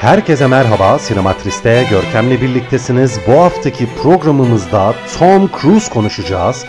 Herkese 0.00 0.46
merhaba, 0.46 0.98
Sinematris'te 0.98 1.86
Görkem'le 1.90 2.30
birliktesiniz. 2.30 3.18
Bu 3.26 3.32
haftaki 3.32 3.88
programımızda 4.02 4.94
Tom 5.18 5.50
Cruise 5.60 5.92
konuşacağız. 5.92 6.64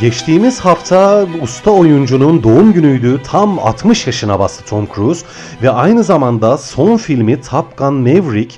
Geçtiğimiz 0.00 0.60
hafta 0.60 1.26
usta 1.42 1.70
oyuncunun 1.70 2.42
doğum 2.42 2.72
günüydü. 2.72 3.20
Tam 3.24 3.58
60 3.58 4.06
yaşına 4.06 4.38
bastı 4.38 4.64
Tom 4.64 4.88
Cruise 4.94 5.26
ve 5.62 5.70
aynı 5.70 6.04
zamanda 6.04 6.58
son 6.58 6.96
filmi 6.96 7.40
Top 7.40 7.78
Gun 7.78 7.94
Maverick 7.94 8.56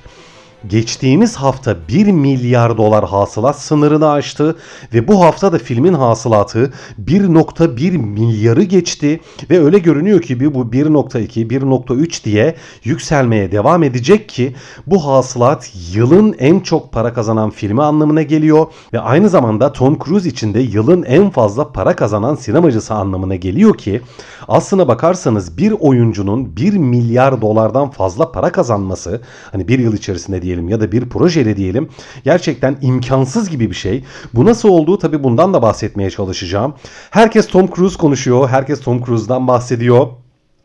geçtiğimiz 0.68 1.36
hafta 1.36 1.76
1 1.88 2.06
milyar 2.06 2.76
dolar 2.76 3.04
hasılat 3.04 3.58
sınırını 3.58 4.10
aştı 4.10 4.56
ve 4.94 5.08
bu 5.08 5.24
hafta 5.24 5.52
da 5.52 5.58
filmin 5.58 5.94
hasılatı 5.94 6.72
1.1 7.06 7.98
milyarı 7.98 8.62
geçti 8.62 9.20
ve 9.50 9.64
öyle 9.64 9.78
görünüyor 9.78 10.22
ki 10.22 10.54
bu 10.54 10.60
1.2 10.60 11.48
1.3 11.48 12.24
diye 12.24 12.56
yükselmeye 12.84 13.52
devam 13.52 13.82
edecek 13.82 14.28
ki 14.28 14.54
bu 14.86 15.06
hasılat 15.06 15.72
yılın 15.94 16.34
en 16.38 16.60
çok 16.60 16.92
para 16.92 17.14
kazanan 17.14 17.50
filmi 17.50 17.82
anlamına 17.82 18.22
geliyor 18.22 18.66
ve 18.92 19.00
aynı 19.00 19.28
zamanda 19.28 19.72
Tom 19.72 19.98
Cruise 20.04 20.28
için 20.28 20.54
de 20.54 20.60
yılın 20.60 21.02
en 21.02 21.30
fazla 21.30 21.72
para 21.72 21.96
kazanan 21.96 22.34
sinemacısı 22.34 22.94
anlamına 22.94 23.34
geliyor 23.34 23.78
ki 23.78 24.00
aslına 24.48 24.88
bakarsanız 24.88 25.58
bir 25.58 25.72
oyuncunun 25.80 26.56
1 26.56 26.72
milyar 26.72 27.40
dolardan 27.40 27.90
fazla 27.90 28.32
para 28.32 28.52
kazanması 28.52 29.20
hani 29.52 29.68
bir 29.68 29.78
yıl 29.78 29.92
içerisinde 29.92 30.42
diyelim 30.52 30.68
ya 30.68 30.80
da 30.80 30.92
bir 30.92 31.08
projeyle 31.08 31.56
diyelim 31.56 31.88
gerçekten 32.24 32.76
imkansız 32.82 33.50
gibi 33.50 33.70
bir 33.70 33.74
şey. 33.74 34.04
Bu 34.34 34.44
nasıl 34.44 34.68
olduğu 34.68 34.98
tabi 34.98 35.24
bundan 35.24 35.54
da 35.54 35.62
bahsetmeye 35.62 36.10
çalışacağım. 36.10 36.74
Herkes 37.10 37.46
Tom 37.46 37.70
Cruise 37.74 37.98
konuşuyor. 37.98 38.48
Herkes 38.48 38.80
Tom 38.80 39.04
Cruise'dan 39.04 39.48
bahsediyor. 39.48 40.21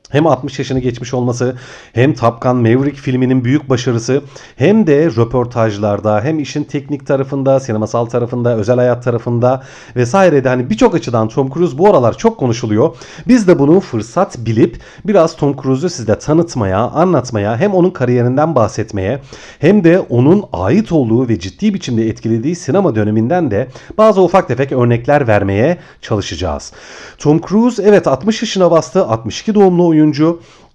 Hem 0.10 0.28
60 0.28 0.60
yaşını 0.60 0.80
geçmiş 0.80 1.14
olması 1.14 1.56
hem 1.94 2.14
Top 2.14 2.42
Gun 2.42 2.56
Maverick 2.56 3.02
filminin 3.02 3.44
büyük 3.44 3.70
başarısı 3.70 4.22
hem 4.56 4.88
de 4.88 5.06
röportajlarda 5.06 6.22
hem 6.22 6.40
işin 6.40 6.64
teknik 6.64 7.08
tarafında, 7.08 7.60
sinemasal 7.60 8.06
tarafında, 8.06 8.56
özel 8.56 8.76
hayat 8.76 9.04
tarafında 9.04 9.64
vesairede 9.96 10.50
hani 10.50 10.70
birçok 10.70 10.96
açıdan 10.96 11.28
Tom 11.28 11.54
Cruise 11.54 11.78
bu 11.78 11.90
aralar 11.90 12.18
çok 12.18 12.38
konuşuluyor. 12.38 12.96
Biz 13.28 13.48
de 13.48 13.60
bunu 13.60 13.80
fırsat 13.80 14.38
bilip 14.38 14.80
biraz 15.06 15.36
Tom 15.36 15.62
Cruise'u 15.62 15.90
sizde 15.90 16.20
tanıtmaya, 16.20 16.80
anlatmaya 16.80 17.58
hem 17.58 17.74
onun 17.74 17.90
kariyerinden 17.90 18.56
bahsetmeye 18.56 19.22
hem 19.60 19.84
de 19.84 20.00
onun 20.00 20.44
ait 20.54 20.92
olduğu 20.92 21.30
ve 21.30 21.40
ciddi 21.40 21.74
biçimde 21.74 22.08
etkilediği 22.10 22.56
sinema 22.56 22.96
döneminden 22.96 23.52
de 23.52 23.68
bazı 23.98 24.22
ufak 24.22 24.48
tefek 24.48 24.72
örnekler 24.72 25.28
vermeye 25.28 25.78
çalışacağız. 26.02 26.74
Tom 27.18 27.42
Cruise 27.42 27.84
evet 27.84 28.08
60 28.08 28.42
yaşına 28.42 28.72
bastı. 28.72 29.06
62 29.06 29.56
doğumlu 29.56 29.88
oyuncu. 29.88 29.97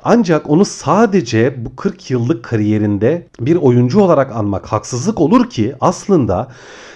Ancak 0.04 0.50
onu 0.50 0.64
sadece 0.64 1.64
bu 1.64 1.76
40 1.76 2.10
yıllık 2.10 2.44
kariyerinde 2.44 3.26
bir 3.40 3.56
oyuncu 3.56 4.00
olarak 4.00 4.36
anmak 4.36 4.66
haksızlık 4.66 5.20
olur 5.20 5.50
ki 5.50 5.74
aslında 5.80 6.48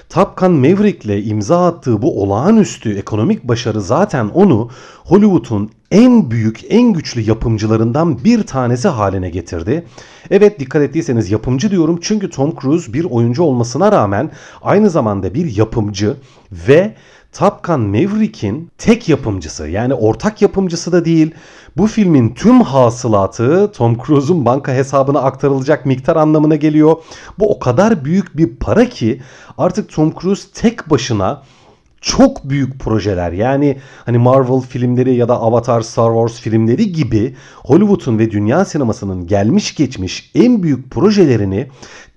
Top 0.09 0.37
Gun 0.37 0.53
Maverick 0.53 1.05
ile 1.05 1.23
imza 1.23 1.67
attığı 1.67 2.03
bu 2.03 2.23
olağanüstü 2.23 2.99
ekonomik 2.99 3.45
başarı 3.45 3.81
zaten 3.81 4.29
onu 4.29 4.71
Hollywood'un 5.05 5.71
en 5.91 6.31
büyük, 6.31 6.61
en 6.69 6.93
güçlü 6.93 7.21
yapımcılarından 7.21 8.25
bir 8.25 8.43
tanesi 8.43 8.89
haline 8.89 9.31
getirdi. 9.31 9.87
Evet 10.31 10.61
dikkat 10.61 10.83
ettiyseniz 10.83 11.31
yapımcı 11.31 11.71
diyorum 11.71 11.99
çünkü 12.03 12.31
Tom 12.31 12.55
Cruise 12.61 12.93
bir 12.93 13.05
oyuncu 13.05 13.43
olmasına 13.43 13.93
rağmen 13.93 14.31
aynı 14.63 14.91
zamanda 14.91 15.35
bir 15.35 15.57
yapımcı 15.57 16.17
ve 16.53 16.95
Top 17.33 17.65
Gun 17.65 17.81
Maverick'in 17.81 18.71
tek 18.79 19.09
yapımcısı 19.09 19.69
yani 19.69 19.95
ortak 19.95 20.43
yapımcısı 20.43 20.93
da 20.93 21.05
değil. 21.05 21.35
Bu 21.77 21.87
filmin 21.87 22.35
tüm 22.35 22.61
hasılatı 22.61 23.73
Tom 23.73 23.99
Cruise'un 24.07 24.45
banka 24.45 24.73
hesabına 24.73 25.21
aktarılacak 25.21 25.87
miktar 25.87 26.17
anlamına 26.17 26.57
geliyor. 26.57 26.97
Bu 27.39 27.51
o 27.51 27.59
kadar 27.59 28.05
büyük 28.05 28.37
bir 28.37 28.57
para 28.57 28.89
ki 28.89 29.23
artık 29.59 29.93
Tom 29.93 30.15
Cruise 30.21 30.49
tek 30.55 30.91
başına 30.91 31.43
çok 32.01 32.51
büyük 32.51 32.81
projeler 32.81 33.33
yani 33.33 33.79
hani 34.05 34.19
Marvel 34.19 34.61
filmleri 34.61 35.15
ya 35.15 35.29
da 35.29 35.41
Avatar 35.41 35.81
Star 35.81 36.13
Wars 36.13 36.41
filmleri 36.41 36.93
gibi 36.93 37.37
Hollywood'un 37.57 38.19
ve 38.19 38.31
dünya 38.31 38.65
sinemasının 38.65 39.27
gelmiş 39.27 39.75
geçmiş 39.75 40.31
en 40.35 40.63
büyük 40.63 40.91
projelerini 40.91 41.69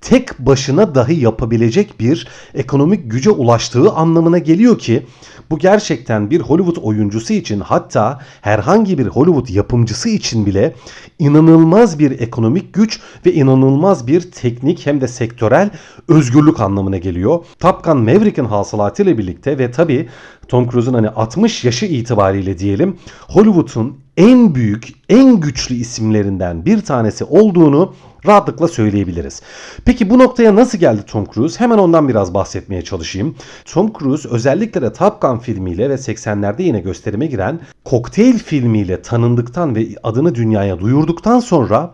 tek 0.01 0.39
başına 0.39 0.95
dahi 0.95 1.19
yapabilecek 1.19 1.99
bir 1.99 2.27
ekonomik 2.53 3.11
güce 3.11 3.29
ulaştığı 3.29 3.91
anlamına 3.91 4.37
geliyor 4.37 4.79
ki 4.79 5.05
bu 5.49 5.59
gerçekten 5.59 6.29
bir 6.29 6.41
Hollywood 6.41 6.83
oyuncusu 6.83 7.33
için 7.33 7.59
hatta 7.59 8.19
herhangi 8.41 8.97
bir 8.97 9.07
Hollywood 9.07 9.49
yapımcısı 9.49 10.09
için 10.09 10.45
bile 10.45 10.75
inanılmaz 11.19 11.99
bir 11.99 12.19
ekonomik 12.19 12.73
güç 12.73 12.99
ve 13.25 13.33
inanılmaz 13.33 14.07
bir 14.07 14.31
teknik 14.31 14.85
hem 14.85 15.01
de 15.01 15.07
sektörel 15.07 15.69
özgürlük 16.07 16.59
anlamına 16.59 16.97
geliyor. 16.97 17.45
Top 17.59 17.83
Gun 17.83 17.97
Maverick'in 17.97 18.45
hasılatıyla 18.45 19.17
birlikte 19.17 19.57
ve 19.57 19.71
tabi 19.71 20.09
Tom 20.47 20.69
Cruise'un 20.69 20.93
hani 20.93 21.09
60 21.09 21.65
yaşı 21.65 21.85
itibariyle 21.85 22.59
diyelim 22.59 22.97
Hollywood'un 23.27 23.99
en 24.17 24.55
büyük, 24.55 24.87
en 25.09 25.39
güçlü 25.39 25.75
isimlerinden 25.75 26.65
bir 26.65 26.81
tanesi 26.81 27.23
olduğunu 27.23 27.93
rahatlıkla 28.25 28.67
söyleyebiliriz. 28.67 29.41
Peki 29.85 30.09
bu 30.09 30.19
noktaya 30.19 30.55
nasıl 30.55 30.77
geldi 30.77 31.01
Tom 31.07 31.25
Cruise? 31.33 31.59
Hemen 31.59 31.77
ondan 31.77 32.09
biraz 32.09 32.33
bahsetmeye 32.33 32.81
çalışayım. 32.81 33.35
Tom 33.65 33.93
Cruise 33.99 34.29
özellikle 34.29 34.81
de 34.81 34.93
Top 34.93 35.21
Gun 35.21 35.37
filmiyle 35.37 35.89
ve 35.89 35.93
80'lerde 35.93 36.61
yine 36.61 36.79
gösterime 36.79 37.25
giren 37.25 37.59
Cocktail 37.85 38.37
filmiyle 38.37 39.01
tanındıktan 39.01 39.75
ve 39.75 39.87
adını 40.03 40.35
dünyaya 40.35 40.79
duyurduktan 40.79 41.39
sonra 41.39 41.93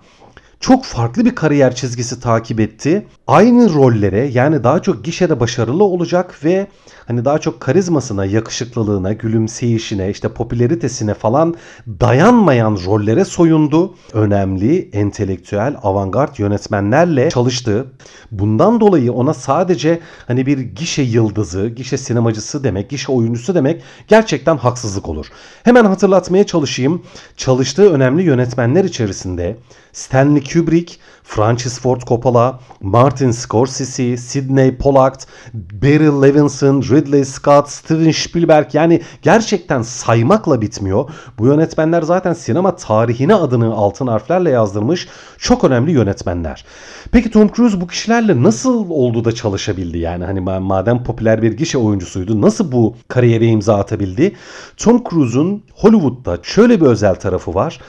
çok 0.60 0.86
farklı 0.86 1.26
bir 1.26 1.36
kariyer 1.36 1.76
çizgisi 1.76 2.20
takip 2.20 2.60
etti. 2.60 3.08
Aynı 3.28 3.74
rollere 3.74 4.26
yani 4.34 4.64
daha 4.64 4.82
çok 4.82 5.06
gişede 5.06 5.40
başarılı 5.40 5.84
olacak 5.84 6.40
ve 6.44 6.68
hani 7.08 7.26
daha 7.26 7.40
çok 7.40 7.62
karizmasına, 7.62 8.26
yakışıklılığına, 8.26 9.14
gülümseyişine, 9.14 10.10
işte 10.10 10.30
popülaritesine 10.30 11.14
falan 11.14 11.56
dayanmayan 11.88 12.80
rollere 12.86 13.26
soyundu. 13.26 13.96
Önemli, 14.14 14.90
entelektüel, 14.94 15.76
avantgard 15.84 16.38
yönetmenlerle 16.38 17.30
çalıştı. 17.30 17.86
Bundan 18.32 18.80
dolayı 18.80 19.14
ona 19.14 19.34
sadece 19.34 20.00
hani 20.28 20.46
bir 20.46 20.58
gişe 20.60 21.02
yıldızı, 21.02 21.68
gişe 21.68 21.98
sinemacısı 21.98 22.64
demek, 22.64 22.90
gişe 22.90 23.12
oyuncusu 23.12 23.56
demek 23.56 23.82
gerçekten 24.08 24.58
haksızlık 24.58 25.10
olur. 25.10 25.28
Hemen 25.64 25.86
hatırlatmaya 25.86 26.44
çalışayım. 26.44 27.02
Çalıştığı 27.38 27.94
önemli 27.94 28.24
yönetmenler 28.24 28.84
içerisinde 28.84 29.58
Stanley 29.94 30.44
Kubrick, 30.56 31.00
Francis 31.24 31.80
Ford 31.80 32.02
Coppola, 32.02 32.60
Martin 32.82 33.32
Scorsese, 33.32 34.18
Sidney 34.18 34.78
Pollack, 34.78 35.28
Barry 35.54 36.22
Levinson, 36.22 36.82
Ridley 36.82 37.26
Scott, 37.26 37.70
Steven 37.70 38.12
Spielberg 38.12 38.74
yani 38.74 39.02
gerçekten 39.22 39.82
saymakla 39.82 40.62
bitmiyor. 40.62 41.10
Bu 41.38 41.48
yönetmenler 41.48 42.02
zaten 42.02 42.34
sinema 42.34 42.76
tarihine 42.76 43.36
adını 43.36 43.74
altın 43.74 44.08
harflerle 44.08 44.50
yazdırmış 44.50 45.08
çok 45.38 45.64
önemli 45.64 45.92
yönetmenler. 45.92 46.66
Peki 47.12 47.32
Tom 47.32 47.50
Cruise 47.56 47.82
bu 47.82 47.88
kişilerle 47.88 48.44
nasıl 48.44 48.90
oldu 48.90 49.26
da 49.26 49.32
çalışabildi? 49.32 49.98
Yani 49.98 50.26
hani 50.26 50.40
madem 50.42 51.04
popüler 51.04 51.42
bir 51.42 51.52
gişe 51.52 51.78
oyuncusuydu 51.78 52.42
nasıl 52.42 52.72
bu 52.72 52.96
kariyere 53.08 53.46
imza 53.46 53.76
atabildi? 53.76 54.36
Tom 54.78 55.04
Cruise'un 55.10 55.64
Hollywood'da 55.74 56.38
şöyle 56.44 56.82
bir 56.82 56.86
özel 56.86 57.16
tarafı 57.16 57.54
var. 57.54 57.80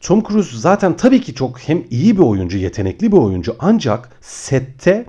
Tom 0.00 0.22
Cruise 0.22 0.58
zaten 0.58 0.96
tabii 0.96 1.20
ki 1.20 1.34
çok 1.34 1.58
hem 1.60 1.82
iyi 1.90 2.16
bir 2.16 2.22
oyuncu, 2.22 2.58
yetenekli 2.58 3.12
bir 3.12 3.16
oyuncu 3.16 3.56
ancak 3.58 4.18
sette 4.20 5.06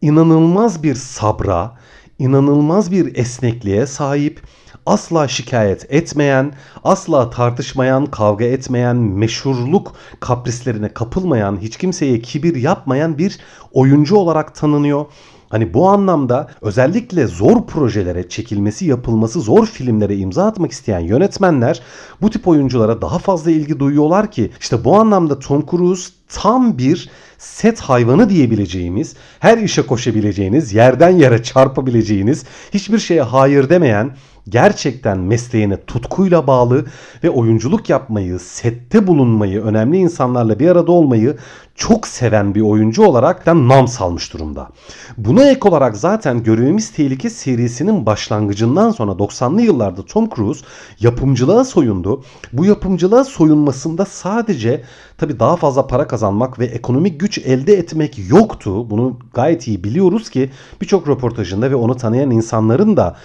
inanılmaz 0.00 0.82
bir 0.82 0.94
sabra, 0.94 1.74
inanılmaz 2.18 2.90
bir 2.90 3.16
esnekliğe 3.16 3.86
sahip, 3.86 4.42
asla 4.86 5.28
şikayet 5.28 5.86
etmeyen, 5.92 6.52
asla 6.84 7.30
tartışmayan, 7.30 8.06
kavga 8.06 8.44
etmeyen, 8.44 8.96
meşhurluk 8.96 9.94
kaprislerine 10.20 10.88
kapılmayan, 10.88 11.58
hiç 11.62 11.76
kimseye 11.76 12.20
kibir 12.20 12.56
yapmayan 12.56 13.18
bir 13.18 13.38
oyuncu 13.72 14.16
olarak 14.16 14.54
tanınıyor. 14.54 15.06
Hani 15.52 15.74
bu 15.74 15.88
anlamda 15.88 16.48
özellikle 16.62 17.26
zor 17.26 17.66
projelere 17.66 18.28
çekilmesi 18.28 18.86
yapılması 18.86 19.40
zor 19.40 19.66
filmlere 19.66 20.16
imza 20.16 20.46
atmak 20.46 20.72
isteyen 20.72 21.00
yönetmenler 21.00 21.82
bu 22.22 22.30
tip 22.30 22.48
oyunculara 22.48 23.02
daha 23.02 23.18
fazla 23.18 23.50
ilgi 23.50 23.80
duyuyorlar 23.80 24.30
ki 24.30 24.50
işte 24.60 24.84
bu 24.84 24.96
anlamda 24.96 25.38
Tom 25.38 25.66
Cruise 25.70 26.10
tam 26.28 26.78
bir 26.78 27.10
set 27.38 27.80
hayvanı 27.80 28.30
diyebileceğimiz, 28.30 29.14
her 29.40 29.58
işe 29.58 29.82
koşabileceğiniz, 29.82 30.72
yerden 30.72 31.10
yere 31.10 31.42
çarpabileceğiniz, 31.42 32.44
hiçbir 32.74 32.98
şeye 32.98 33.22
hayır 33.22 33.68
demeyen, 33.68 34.16
gerçekten 34.48 35.18
mesleğine 35.18 35.76
tutkuyla 35.76 36.46
bağlı 36.46 36.86
ve 37.24 37.30
oyunculuk 37.30 37.90
yapmayı, 37.90 38.38
sette 38.38 39.06
bulunmayı, 39.06 39.62
önemli 39.62 39.96
insanlarla 39.96 40.58
bir 40.58 40.68
arada 40.68 40.92
olmayı 40.92 41.36
çok 41.74 42.06
seven 42.06 42.54
bir 42.54 42.60
oyuncu 42.60 43.02
olarak 43.02 43.46
da 43.46 43.68
nam 43.68 43.88
salmış 43.88 44.32
durumda. 44.32 44.68
Buna 45.16 45.50
ek 45.50 45.68
olarak 45.68 45.96
zaten 45.96 46.42
Görevimiz 46.42 46.90
Tehlike 46.90 47.30
serisinin 47.30 48.06
başlangıcından 48.06 48.90
sonra 48.90 49.12
90'lı 49.12 49.62
yıllarda 49.62 50.04
Tom 50.04 50.28
Cruise 50.30 50.64
yapımcılığa 51.00 51.64
soyundu. 51.64 52.24
Bu 52.52 52.64
yapımcılığa 52.64 53.24
soyunmasında 53.24 54.04
sadece 54.04 54.82
tabii 55.18 55.40
daha 55.40 55.56
fazla 55.56 55.86
para 55.86 56.06
kazanmak 56.06 56.58
ve 56.58 56.64
ekonomik 56.64 57.20
güç 57.20 57.38
elde 57.38 57.74
etmek 57.74 58.30
yoktu. 58.30 58.90
Bunu 58.90 59.18
gayet 59.34 59.68
iyi 59.68 59.84
biliyoruz 59.84 60.30
ki 60.30 60.50
birçok 60.80 61.08
röportajında 61.08 61.70
ve 61.70 61.74
onu 61.74 61.96
tanıyan 61.96 62.30
insanların 62.30 62.96
da 62.96 63.16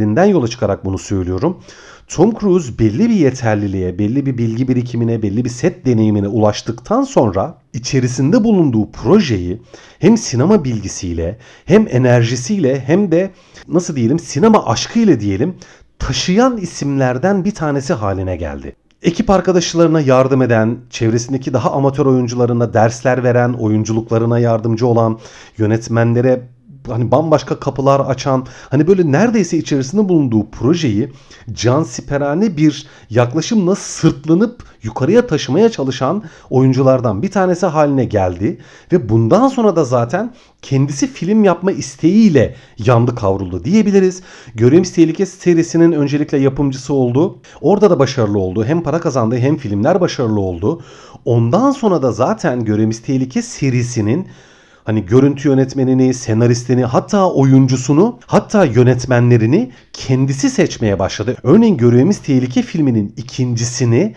söylediklerinden 0.00 0.24
yola 0.24 0.48
çıkarak 0.48 0.84
bunu 0.84 0.98
söylüyorum. 0.98 1.58
Tom 2.08 2.34
Cruise 2.38 2.78
belli 2.78 3.08
bir 3.08 3.14
yeterliliğe, 3.14 3.98
belli 3.98 4.26
bir 4.26 4.38
bilgi 4.38 4.68
birikimine, 4.68 5.22
belli 5.22 5.44
bir 5.44 5.50
set 5.50 5.86
deneyimine 5.86 6.28
ulaştıktan 6.28 7.02
sonra 7.04 7.58
içerisinde 7.72 8.44
bulunduğu 8.44 8.90
projeyi 8.90 9.62
hem 9.98 10.16
sinema 10.16 10.64
bilgisiyle, 10.64 11.38
hem 11.66 11.86
enerjisiyle, 11.90 12.80
hem 12.80 13.12
de 13.12 13.30
nasıl 13.68 13.96
diyelim 13.96 14.18
sinema 14.18 14.66
aşkıyla 14.66 15.20
diyelim 15.20 15.56
taşıyan 15.98 16.56
isimlerden 16.56 17.44
bir 17.44 17.54
tanesi 17.54 17.92
haline 17.92 18.36
geldi. 18.36 18.76
Ekip 19.02 19.30
arkadaşlarına 19.30 20.00
yardım 20.00 20.42
eden, 20.42 20.78
çevresindeki 20.90 21.52
daha 21.52 21.72
amatör 21.72 22.06
oyuncularına 22.06 22.74
dersler 22.74 23.22
veren, 23.22 23.52
oyunculuklarına 23.52 24.38
yardımcı 24.38 24.86
olan, 24.86 25.18
yönetmenlere 25.58 26.42
hani 26.88 27.10
bambaşka 27.10 27.60
kapılar 27.60 28.00
açan 28.00 28.46
hani 28.70 28.86
böyle 28.86 29.12
neredeyse 29.12 29.58
içerisinde 29.58 30.08
bulunduğu 30.08 30.50
projeyi 30.50 31.12
cansiperane 31.52 32.56
bir 32.56 32.86
yaklaşımla 33.10 33.74
sırtlanıp 33.74 34.64
yukarıya 34.82 35.26
taşımaya 35.26 35.70
çalışan 35.70 36.22
oyunculardan 36.50 37.22
bir 37.22 37.30
tanesi 37.30 37.66
haline 37.66 38.04
geldi 38.04 38.58
ve 38.92 39.08
bundan 39.08 39.48
sonra 39.48 39.76
da 39.76 39.84
zaten 39.84 40.34
kendisi 40.62 41.06
film 41.06 41.44
yapma 41.44 41.72
isteğiyle 41.72 42.56
yandı 42.78 43.14
kavruldu 43.14 43.64
diyebiliriz. 43.64 44.22
Görevimiz 44.54 44.92
Tehlikesi 44.92 45.36
serisinin 45.36 45.92
öncelikle 45.92 46.38
yapımcısı 46.38 46.94
oldu. 46.94 47.38
Orada 47.60 47.90
da 47.90 47.98
başarılı 47.98 48.38
oldu. 48.38 48.64
Hem 48.64 48.82
para 48.82 49.00
kazandı 49.00 49.36
hem 49.36 49.56
filmler 49.56 50.00
başarılı 50.00 50.40
oldu. 50.40 50.82
Ondan 51.24 51.70
sonra 51.70 52.02
da 52.02 52.12
zaten 52.12 52.64
Görevimiz 52.64 53.02
Tehlike 53.02 53.42
serisinin 53.42 54.28
Hani 54.84 55.06
görüntü 55.06 55.48
yönetmenini, 55.48 56.14
senaristini, 56.14 56.84
hatta 56.84 57.30
oyuncusunu, 57.30 58.18
hatta 58.26 58.64
yönetmenlerini 58.64 59.70
kendisi 59.92 60.50
seçmeye 60.50 60.98
başladı. 60.98 61.36
Örneğin 61.42 61.76
Görevimiz 61.76 62.18
Tehlike 62.18 62.62
filminin 62.62 63.14
ikincisini 63.16 64.14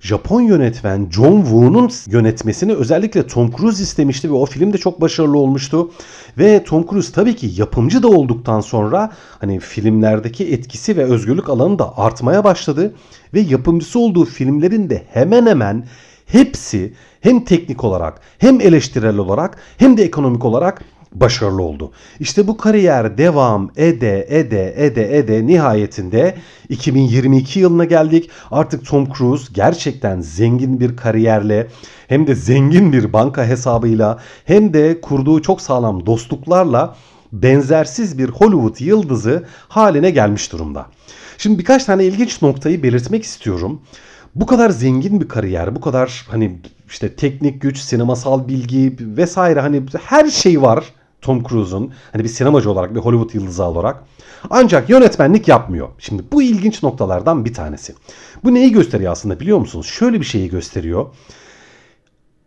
Japon 0.00 0.40
yönetmen 0.40 1.08
John 1.10 1.42
Woo'nun 1.42 1.90
yönetmesini 2.06 2.74
özellikle 2.74 3.26
Tom 3.26 3.50
Cruise 3.56 3.82
istemişti 3.82 4.30
ve 4.30 4.34
o 4.34 4.46
film 4.46 4.72
de 4.72 4.78
çok 4.78 5.00
başarılı 5.00 5.38
olmuştu. 5.38 5.90
Ve 6.38 6.64
Tom 6.64 6.86
Cruise 6.90 7.12
tabii 7.12 7.36
ki 7.36 7.50
yapımcı 7.56 8.02
da 8.02 8.08
olduktan 8.08 8.60
sonra 8.60 9.12
hani 9.40 9.60
filmlerdeki 9.60 10.52
etkisi 10.52 10.96
ve 10.96 11.04
özgürlük 11.04 11.48
alanı 11.48 11.78
da 11.78 11.98
artmaya 11.98 12.44
başladı 12.44 12.94
ve 13.34 13.40
yapımcısı 13.40 13.98
olduğu 13.98 14.24
filmlerin 14.24 14.90
de 14.90 15.02
hemen 15.12 15.46
hemen 15.46 15.84
hepsi 16.28 16.92
hem 17.20 17.44
teknik 17.44 17.84
olarak 17.84 18.20
hem 18.38 18.60
eleştirel 18.60 19.16
olarak 19.16 19.58
hem 19.78 19.96
de 19.96 20.04
ekonomik 20.04 20.44
olarak 20.44 20.84
başarılı 21.12 21.62
oldu. 21.62 21.92
İşte 22.20 22.46
bu 22.46 22.56
kariyer 22.56 23.18
devam 23.18 23.70
ede 23.76 24.26
ede 24.28 24.74
ede 24.76 25.18
ede 25.18 25.46
nihayetinde 25.46 26.34
2022 26.68 27.60
yılına 27.60 27.84
geldik. 27.84 28.30
Artık 28.50 28.86
Tom 28.86 29.12
Cruise 29.12 29.46
gerçekten 29.52 30.20
zengin 30.20 30.80
bir 30.80 30.96
kariyerle 30.96 31.66
hem 32.08 32.26
de 32.26 32.34
zengin 32.34 32.92
bir 32.92 33.12
banka 33.12 33.46
hesabıyla 33.46 34.18
hem 34.44 34.74
de 34.74 35.00
kurduğu 35.00 35.42
çok 35.42 35.60
sağlam 35.60 36.06
dostluklarla 36.06 36.96
benzersiz 37.32 38.18
bir 38.18 38.28
Hollywood 38.28 38.80
yıldızı 38.80 39.44
haline 39.68 40.10
gelmiş 40.10 40.52
durumda. 40.52 40.86
Şimdi 41.38 41.58
birkaç 41.58 41.84
tane 41.84 42.04
ilginç 42.04 42.42
noktayı 42.42 42.82
belirtmek 42.82 43.24
istiyorum 43.24 43.82
bu 44.34 44.46
kadar 44.46 44.70
zengin 44.70 45.20
bir 45.20 45.28
kariyer, 45.28 45.76
bu 45.76 45.80
kadar 45.80 46.26
hani 46.30 46.58
işte 46.88 47.14
teknik 47.14 47.60
güç, 47.62 47.78
sinemasal 47.78 48.48
bilgi 48.48 48.96
vesaire 49.00 49.60
hani 49.60 49.82
her 50.04 50.26
şey 50.26 50.62
var 50.62 50.84
Tom 51.22 51.44
Cruise'un 51.44 51.92
hani 52.12 52.24
bir 52.24 52.28
sinemacı 52.28 52.70
olarak 52.70 52.94
bir 52.94 53.00
Hollywood 53.00 53.34
yıldızı 53.34 53.64
olarak. 53.64 54.04
Ancak 54.50 54.90
yönetmenlik 54.90 55.48
yapmıyor. 55.48 55.88
Şimdi 55.98 56.22
bu 56.32 56.42
ilginç 56.42 56.82
noktalardan 56.82 57.44
bir 57.44 57.54
tanesi. 57.54 57.94
Bu 58.44 58.54
neyi 58.54 58.72
gösteriyor 58.72 59.12
aslında 59.12 59.40
biliyor 59.40 59.58
musunuz? 59.58 59.86
Şöyle 59.86 60.20
bir 60.20 60.24
şeyi 60.24 60.50
gösteriyor. 60.50 61.06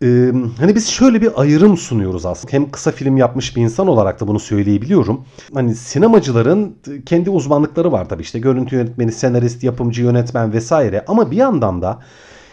Ee, 0.03 0.31
hani 0.59 0.75
biz 0.75 0.87
şöyle 0.87 1.21
bir 1.21 1.41
ayrım 1.41 1.77
sunuyoruz 1.77 2.25
aslında. 2.25 2.53
Hem 2.53 2.71
kısa 2.71 2.91
film 2.91 3.17
yapmış 3.17 3.55
bir 3.55 3.61
insan 3.61 3.87
olarak 3.87 4.19
da 4.19 4.27
bunu 4.27 4.39
söyleyebiliyorum. 4.39 5.25
Hani 5.53 5.75
sinemacıların 5.75 6.75
kendi 7.05 7.29
uzmanlıkları 7.29 7.91
var 7.91 8.09
tabii 8.09 8.21
işte 8.21 8.39
görüntü 8.39 8.75
yönetmeni, 8.75 9.11
senarist, 9.11 9.63
yapımcı, 9.63 10.03
yönetmen 10.03 10.53
vesaire. 10.53 11.05
Ama 11.07 11.31
bir 11.31 11.37
yandan 11.37 11.81
da 11.81 11.99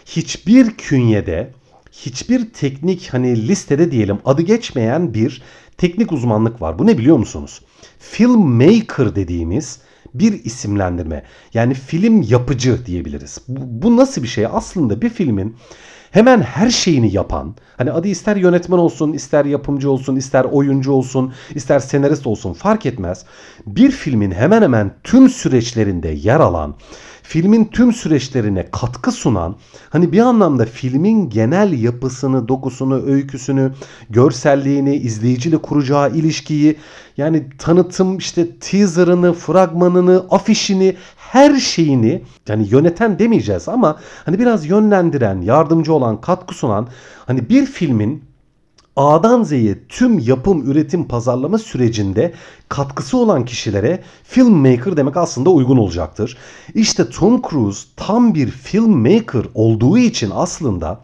hiçbir 0.05 0.71
künyede, 0.71 1.51
hiçbir 1.91 2.53
teknik 2.53 3.09
hani 3.13 3.47
listede 3.47 3.91
diyelim 3.91 4.19
adı 4.25 4.41
geçmeyen 4.41 5.13
bir 5.13 5.41
teknik 5.77 6.11
uzmanlık 6.11 6.61
var. 6.61 6.79
Bu 6.79 6.87
ne 6.87 6.97
biliyor 6.97 7.17
musunuz? 7.17 7.61
Filmmaker 7.99 9.15
dediğimiz 9.15 9.79
bir 10.13 10.43
isimlendirme. 10.43 11.23
Yani 11.53 11.73
film 11.73 12.21
yapıcı 12.21 12.85
diyebiliriz. 12.85 13.41
Bu, 13.47 13.61
bu 13.87 13.97
nasıl 13.97 14.23
bir 14.23 14.27
şey? 14.27 14.45
Aslında 14.45 15.01
bir 15.01 15.09
filmin 15.09 15.55
hemen 16.11 16.41
her 16.41 16.69
şeyini 16.69 17.13
yapan, 17.13 17.55
hani 17.77 17.91
adı 17.91 18.07
ister 18.07 18.35
yönetmen 18.35 18.77
olsun, 18.77 19.13
ister 19.13 19.45
yapımcı 19.45 19.91
olsun, 19.91 20.15
ister 20.15 20.43
oyuncu 20.43 20.91
olsun, 20.91 21.33
ister 21.55 21.79
senarist 21.79 22.27
olsun 22.27 22.53
fark 22.53 22.85
etmez. 22.85 23.25
Bir 23.65 23.91
filmin 23.91 24.31
hemen 24.31 24.61
hemen 24.61 24.91
tüm 25.03 25.29
süreçlerinde 25.29 26.09
yer 26.09 26.39
alan, 26.39 26.75
filmin 27.23 27.65
tüm 27.65 27.93
süreçlerine 27.93 28.67
katkı 28.71 29.11
sunan, 29.11 29.55
hani 29.89 30.11
bir 30.11 30.19
anlamda 30.19 30.65
filmin 30.65 31.29
genel 31.29 31.83
yapısını, 31.83 32.47
dokusunu, 32.47 33.05
öyküsünü, 33.05 33.71
görselliğini, 34.09 34.95
izleyiciyle 34.95 35.57
kuracağı 35.57 36.15
ilişkiyi, 36.15 36.77
yani 37.17 37.49
tanıtım 37.57 38.17
işte 38.17 38.55
teaserını, 38.59 39.33
fragmanını, 39.33 40.25
afişini, 40.29 40.95
her 41.31 41.55
şeyini 41.55 42.23
yani 42.47 42.67
yöneten 42.69 43.19
demeyeceğiz 43.19 43.67
ama 43.69 43.99
hani 44.25 44.39
biraz 44.39 44.65
yönlendiren, 44.65 45.41
yardımcı 45.41 45.93
olan, 45.93 46.21
katkı 46.21 46.55
sunan 46.55 46.87
hani 47.25 47.49
bir 47.49 47.65
filmin 47.65 48.23
A'dan 48.95 49.43
Z'ye 49.43 49.87
tüm 49.89 50.19
yapım, 50.19 50.71
üretim, 50.71 51.07
pazarlama 51.07 51.57
sürecinde 51.57 52.33
katkısı 52.69 53.17
olan 53.17 53.45
kişilere 53.45 54.03
filmmaker 54.23 54.97
demek 54.97 55.17
aslında 55.17 55.49
uygun 55.49 55.77
olacaktır. 55.77 56.37
İşte 56.73 57.09
Tom 57.09 57.41
Cruise 57.41 57.87
tam 57.95 58.35
bir 58.35 58.47
filmmaker 58.47 59.43
olduğu 59.53 59.97
için 59.97 60.31
aslında 60.33 61.01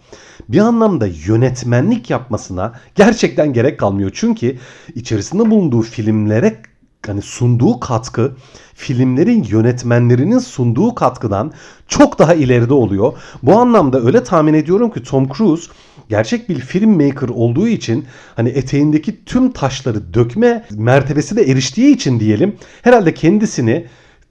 bir 0.50 0.60
anlamda 0.60 1.08
yönetmenlik 1.28 2.10
yapmasına 2.10 2.74
gerçekten 2.96 3.54
gerek 3.54 3.80
kalmıyor. 3.80 4.12
Çünkü 4.14 4.58
içerisinde 4.96 5.52
bulunduğu 5.52 5.82
filmlere 5.82 6.62
hani 7.08 7.22
sunduğu 7.22 7.80
katkı 7.80 8.36
filmlerin 8.76 9.44
yönetmenlerinin 9.44 10.40
sunduğu 10.40 10.96
katkıdan 10.96 11.54
çok 11.88 12.20
daha 12.20 12.34
ileride 12.34 12.74
oluyor. 12.74 13.14
Bu 13.44 13.60
anlamda 13.60 14.02
öyle 14.02 14.24
tahmin 14.24 14.54
ediyorum 14.54 14.92
ki 14.92 15.04
Tom 15.04 15.30
Cruise 15.34 15.72
gerçek 16.10 16.50
bir 16.50 16.60
filmmaker 16.60 17.30
olduğu 17.30 17.68
için 17.68 18.06
hani 18.36 18.50
eteğindeki 18.50 19.26
tüm 19.26 19.52
taşları 19.52 20.14
dökme 20.14 20.66
mertebesi 20.72 21.36
de 21.36 21.44
eriştiği 21.44 21.96
için 21.96 22.20
diyelim 22.20 22.56
herhalde 22.82 23.14
kendisini 23.14 23.86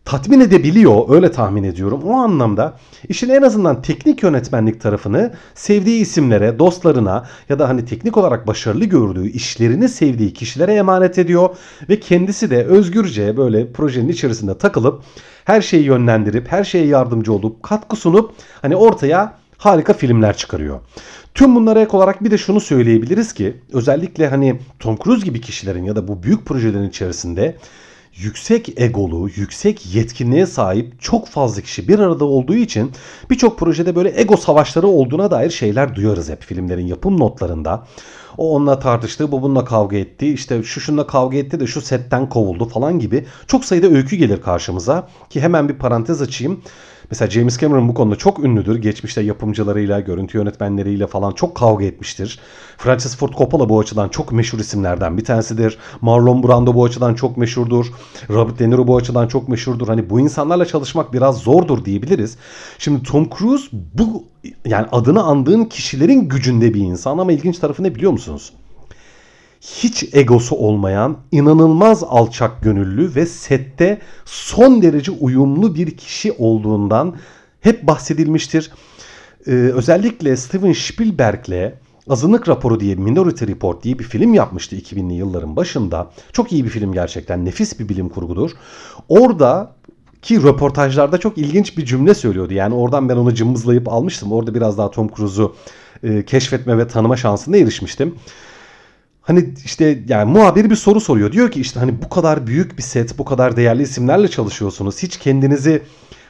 tatmin 0.04 0.40
edebiliyor 0.40 1.04
öyle 1.08 1.32
tahmin 1.32 1.64
ediyorum. 1.64 2.02
O 2.04 2.12
anlamda 2.14 2.76
işin 3.08 3.28
en 3.28 3.42
azından 3.42 3.82
teknik 3.82 4.23
yönetmenlik 4.23 4.80
tarafını 4.80 5.32
sevdiği 5.54 6.00
isimlere, 6.00 6.58
dostlarına 6.58 7.26
ya 7.49 7.58
da 7.58 7.68
hani 7.68 7.84
teknik 7.84 8.16
olarak 8.16 8.46
başarılı 8.46 8.84
gördüğü 8.84 9.28
işlerini 9.28 9.88
sevdiği 9.88 10.32
kişilere 10.32 10.75
emanet 10.75 11.18
ediyor 11.18 11.49
ve 11.88 12.00
kendisi 12.00 12.50
de 12.50 12.64
özgürce 12.64 13.37
böyle 13.37 13.73
projenin 13.73 14.08
içerisinde 14.08 14.58
takılıp 14.58 15.02
her 15.44 15.62
şeyi 15.62 15.84
yönlendirip 15.84 16.52
her 16.52 16.64
şeye 16.64 16.87
yardımcı 16.87 17.32
olup 17.32 17.62
katkı 17.62 17.96
sunup 17.96 18.32
hani 18.62 18.76
ortaya 18.76 19.38
harika 19.58 19.92
filmler 19.92 20.37
çıkarıyor. 20.37 20.80
Tüm 21.34 21.54
bunlara 21.54 21.80
ek 21.80 21.96
olarak 21.96 22.25
bir 22.25 22.30
de 22.30 22.38
şunu 22.38 22.61
söyleyebiliriz 22.61 23.32
ki 23.32 23.56
özellikle 23.73 24.28
hani 24.28 24.61
Tom 24.78 24.99
Cruise 25.04 25.25
gibi 25.25 25.40
kişilerin 25.40 25.84
ya 25.84 25.96
da 25.96 26.08
bu 26.08 26.23
büyük 26.23 26.46
projelerin 26.46 26.88
içerisinde 26.88 27.56
yüksek 28.16 28.80
egolu, 28.80 29.28
yüksek 29.37 29.94
yetkinliğe 29.94 30.47
sahip 30.47 31.00
çok 31.00 31.28
fazla 31.28 31.62
kişi 31.62 31.88
bir 31.88 31.99
arada 31.99 32.25
olduğu 32.25 32.54
için 32.54 32.92
birçok 33.30 33.59
projede 33.59 33.97
böyle 33.97 34.21
ego 34.21 34.37
savaşları 34.37 34.87
olduğuna 34.87 35.30
dair 35.30 35.50
şeyler 35.50 35.94
duyarız 35.94 36.30
hep 36.30 36.42
filmlerin 36.42 36.87
yapım 36.87 37.21
notlarında. 37.21 37.87
O 38.38 38.54
onunla 38.54 38.78
tartıştı, 38.78 39.33
bu 39.33 39.42
bununla 39.42 39.64
kavga 39.64 39.97
etti. 39.97 40.33
İşte 40.33 40.62
şu 40.62 40.80
şununla 40.80 41.06
kavga 41.06 41.37
etti 41.37 41.61
de 41.61 41.66
şu 41.66 41.80
setten 41.80 42.28
kovuldu 42.28 42.68
falan 42.68 42.99
gibi. 42.99 43.26
Çok 43.47 43.64
sayıda 43.64 43.87
öykü 43.87 44.16
gelir 44.16 44.42
karşımıza. 44.42 45.09
Ki 45.30 45.40
hemen 45.40 45.68
bir 45.68 45.75
parantez 45.75 46.23
açayım. 46.23 46.62
Mesela 47.14 47.30
James 47.30 47.59
Cameron 47.59 47.88
bu 47.88 47.94
konuda 47.94 48.16
çok 48.16 48.44
ünlüdür. 48.44 48.76
Geçmişte 48.76 49.21
yapımcılarıyla, 49.21 50.00
görüntü 50.00 50.38
yönetmenleriyle 50.38 51.06
falan 51.06 51.33
çok 51.33 51.54
kavga 51.54 51.85
etmiştir. 51.85 52.38
Francis 52.78 53.16
Ford 53.16 53.33
Coppola 53.33 53.68
bu 53.68 53.80
açıdan 53.80 54.09
çok 54.09 54.33
meşhur 54.33 54.59
isimlerden 54.59 55.18
bir 55.18 55.25
tanesidir. 55.25 55.78
Marlon 56.00 56.42
Brando 56.42 56.75
bu 56.75 56.85
açıdan 56.85 57.14
çok 57.14 57.37
meşhurdur. 57.37 57.87
Robert 58.30 58.59
De 58.59 58.71
Niro 58.71 58.87
bu 58.87 58.97
açıdan 58.97 59.28
çok 59.28 59.49
meşhurdur. 59.49 59.88
Hani 59.88 60.11
bu 60.11 60.21
insanlarla 60.21 60.64
çalışmak 60.64 61.12
biraz 61.12 61.38
zordur 61.38 61.85
diyebiliriz. 61.85 62.37
Şimdi 62.78 63.02
Tom 63.02 63.28
Cruise 63.38 63.68
bu 63.73 64.25
yani 64.64 64.87
adını 64.92 65.23
andığın 65.23 65.64
kişilerin 65.64 66.28
gücünde 66.28 66.75
bir 66.75 66.80
insan 66.80 67.18
ama 67.18 67.33
ilginç 67.33 67.59
tarafı 67.59 67.83
ne 67.83 67.94
biliyor 67.94 68.12
musunuz? 68.12 68.52
Hiç 69.64 70.04
egosu 70.12 70.56
olmayan, 70.56 71.16
inanılmaz 71.33 72.02
alçak 72.02 72.62
gönüllü 72.62 73.14
ve 73.14 73.26
sette 73.26 73.99
son 74.25 74.83
derece 74.83 75.11
uyumlu 75.11 75.75
bir 75.75 75.97
kişi 75.97 76.33
olduğundan 76.33 77.16
hep 77.61 77.87
bahsedilmiştir. 77.87 78.71
Ee, 79.47 79.50
özellikle 79.50 80.37
Steven 80.37 80.73
Spielberg'le 80.73 81.73
Azınlık 82.09 82.49
Raporu 82.49 82.80
diye 82.80 82.94
Minority 82.94 83.44
Report 83.44 83.83
diye 83.83 83.99
bir 83.99 84.04
film 84.04 84.35
yapmıştı 84.35 84.76
2000'li 84.76 85.14
yılların 85.14 85.56
başında. 85.56 86.11
Çok 86.33 86.52
iyi 86.52 86.64
bir 86.64 86.71
film 86.71 86.92
gerçekten. 86.92 87.44
Nefis 87.44 87.78
bir 87.80 87.88
bilim 87.88 88.09
kurgudur. 88.09 88.50
Orada 89.09 89.73
ki 90.23 90.42
röportajlarda 90.42 91.18
çok 91.18 91.38
ilginç 91.38 91.78
bir 91.78 91.85
cümle 91.85 92.14
söylüyordu. 92.14 92.54
Yani 92.54 92.75
oradan 92.75 93.09
ben 93.09 93.16
onu 93.16 93.35
cımbızlayıp 93.35 93.88
almıştım. 93.88 94.33
Orada 94.33 94.54
biraz 94.54 94.78
daha 94.78 94.90
Tom 94.90 95.09
Cruise'u 95.16 95.54
e, 96.02 96.25
keşfetme 96.25 96.78
ve 96.78 96.88
tanıma 96.88 97.16
şansına 97.16 97.56
erişmiştim. 97.56 98.14
Hani 99.25 99.54
işte 99.64 100.02
yani 100.09 100.33
muhabiri 100.33 100.71
bir 100.71 100.76
soru 100.76 101.00
soruyor. 101.00 101.33
Diyor 101.33 101.50
ki 101.50 101.61
işte 101.61 101.81
hani 101.81 102.02
bu 102.02 102.09
kadar 102.09 102.47
büyük 102.47 102.78
bir 102.78 102.83
set, 102.83 103.19
bu 103.19 103.25
kadar 103.25 103.57
değerli 103.57 103.83
isimlerle 103.83 104.28
çalışıyorsunuz. 104.28 105.02
Hiç 105.02 105.16
kendinizi 105.16 105.83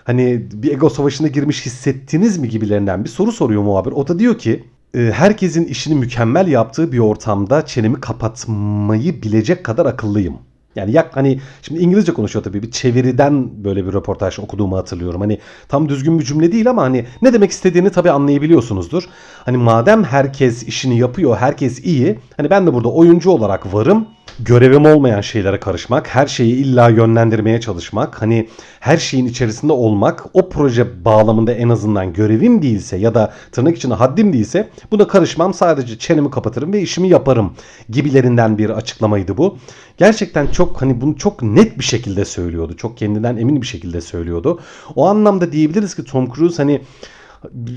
hani 0.05 0.43
bir 0.53 0.73
ego 0.73 0.91
savaşına 0.91 1.29
girmiş 1.29 1.67
hissettiniz 1.67 2.39
mi 2.39 2.49
gibilerinden 2.49 3.05
bir 3.05 3.09
soru 3.09 3.33
soruyor 3.33 3.63
muhabir. 3.63 3.93
O 3.93 4.09
da 4.09 4.19
diyor 4.19 4.39
ki 4.39 4.65
e, 4.95 5.11
herkesin 5.15 5.65
işini 5.65 5.95
mükemmel 5.95 6.49
yaptığı 6.49 6.93
bir 6.93 6.99
ortamda 6.99 7.67
çenemi 7.67 8.01
kapatmayı 8.01 9.23
bilecek 9.23 9.65
kadar 9.65 9.87
akıllıyım. 9.87 10.39
Yani 10.77 10.93
yak 10.93 11.17
hani 11.17 11.41
şimdi 11.63 11.81
İngilizce 11.81 12.13
konuşuyor 12.13 12.45
tabii 12.45 12.63
bir 12.63 12.71
çeviriden 12.71 13.65
böyle 13.65 13.87
bir 13.87 13.93
röportaj 13.93 14.39
okuduğumu 14.39 14.77
hatırlıyorum. 14.77 15.21
Hani 15.21 15.39
tam 15.69 15.89
düzgün 15.89 16.19
bir 16.19 16.25
cümle 16.25 16.53
değil 16.53 16.71
ama 16.71 16.83
hani 16.83 17.05
ne 17.23 17.33
demek 17.33 17.51
istediğini 17.51 17.91
tabii 17.91 18.11
anlayabiliyorsunuzdur. 18.11 19.05
Hani 19.45 19.57
madem 19.57 20.05
herkes 20.05 20.63
işini 20.63 20.99
yapıyor, 20.99 21.37
herkes 21.37 21.85
iyi. 21.85 22.19
Hani 22.37 22.51
ben 22.51 22.67
de 22.67 22.75
burada 22.75 22.89
oyuncu 22.89 23.31
olarak 23.31 23.75
varım 23.75 24.07
görevim 24.41 24.87
olmayan 24.87 25.21
şeylere 25.21 25.61
karışmak, 25.61 26.15
her 26.15 26.27
şeyi 26.27 26.55
illa 26.55 26.89
yönlendirmeye 26.89 27.61
çalışmak, 27.61 28.23
hani 28.23 28.49
her 28.81 28.97
şeyin 28.97 29.27
içerisinde 29.27 29.73
olmak, 29.73 30.25
o 30.33 30.49
proje 30.49 31.05
bağlamında 31.05 31.53
en 31.53 31.69
azından 31.69 32.13
görevim 32.13 32.63
değilse 32.63 32.97
ya 32.97 33.15
da 33.15 33.33
tırnak 33.53 33.77
içinde 33.77 33.95
haddim 33.95 34.33
değilse 34.33 34.69
buna 34.91 35.07
karışmam 35.07 35.55
sadece 35.55 35.99
çenemi 35.99 36.31
kapatırım 36.31 36.73
ve 36.73 36.81
işimi 36.81 37.09
yaparım 37.09 37.53
gibilerinden 37.89 38.59
bir 38.59 38.71
açıklamaydı 38.71 39.37
bu. 39.37 39.59
Gerçekten 39.97 40.47
çok 40.47 40.83
hani 40.83 41.01
bunu 41.01 41.17
çok 41.17 41.43
net 41.43 41.79
bir 41.79 41.85
şekilde 41.85 42.25
söylüyordu. 42.25 42.77
Çok 42.77 42.99
kendinden 42.99 43.37
emin 43.37 43.63
bir 43.63 43.67
şekilde 43.67 44.01
söylüyordu. 44.01 44.61
O 44.97 45.07
anlamda 45.07 45.53
diyebiliriz 45.53 45.95
ki 45.95 46.05
Tom 46.05 46.33
Cruise 46.33 46.63
hani 46.63 46.81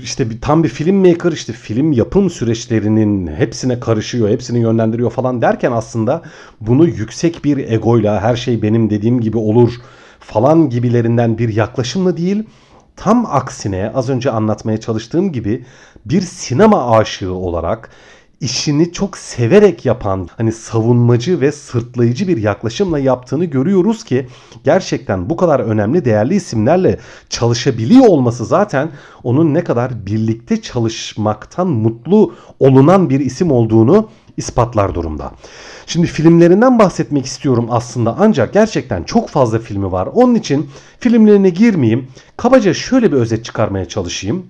işte 0.02 0.30
bir, 0.30 0.40
tam 0.40 0.64
bir 0.64 0.68
filmmaker 0.68 1.32
işte 1.32 1.52
film 1.52 1.92
yapım 1.92 2.30
süreçlerinin 2.30 3.26
hepsine 3.26 3.80
karışıyor, 3.80 4.28
hepsini 4.28 4.58
yönlendiriyor 4.58 5.10
falan 5.10 5.42
derken 5.42 5.72
aslında 5.72 6.22
bunu 6.60 6.86
yüksek 6.86 7.44
bir 7.44 7.70
egoyla 7.70 8.20
her 8.20 8.36
şey 8.36 8.62
benim 8.62 8.90
dediğim 8.90 9.20
gibi 9.20 9.36
olur 9.38 9.74
falan 10.20 10.70
gibilerinden 10.70 11.38
bir 11.38 11.54
yaklaşımla 11.54 12.16
değil 12.16 12.44
tam 12.96 13.26
aksine 13.26 13.92
az 13.94 14.08
önce 14.08 14.30
anlatmaya 14.30 14.80
çalıştığım 14.80 15.32
gibi 15.32 15.64
bir 16.04 16.20
sinema 16.20 16.98
aşığı 16.98 17.32
olarak 17.32 17.90
işini 18.40 18.92
çok 18.92 19.18
severek 19.18 19.86
yapan 19.86 20.28
hani 20.36 20.52
savunmacı 20.52 21.40
ve 21.40 21.52
sırtlayıcı 21.52 22.28
bir 22.28 22.36
yaklaşımla 22.36 22.98
yaptığını 22.98 23.44
görüyoruz 23.44 24.04
ki 24.04 24.26
gerçekten 24.64 25.30
bu 25.30 25.36
kadar 25.36 25.60
önemli 25.60 26.04
değerli 26.04 26.34
isimlerle 26.34 26.98
çalışabiliyor 27.28 28.06
olması 28.06 28.44
zaten 28.44 28.90
onun 29.22 29.54
ne 29.54 29.64
kadar 29.64 30.06
birlikte 30.06 30.62
çalışmaktan 30.62 31.66
mutlu 31.66 32.34
olunan 32.60 33.10
bir 33.10 33.20
isim 33.20 33.50
olduğunu 33.52 34.08
ispatlar 34.36 34.94
durumda. 34.94 35.32
Şimdi 35.86 36.06
filmlerinden 36.06 36.78
bahsetmek 36.78 37.26
istiyorum 37.26 37.66
aslında 37.70 38.16
ancak 38.18 38.52
gerçekten 38.52 39.02
çok 39.02 39.28
fazla 39.28 39.58
filmi 39.58 39.92
var. 39.92 40.08
Onun 40.12 40.34
için 40.34 40.70
filmlerine 41.00 41.50
girmeyeyim. 41.50 42.08
Kabaca 42.36 42.74
şöyle 42.74 43.12
bir 43.12 43.16
özet 43.16 43.44
çıkarmaya 43.44 43.88
çalışayım. 43.88 44.46